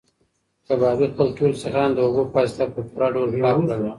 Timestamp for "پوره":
2.89-3.07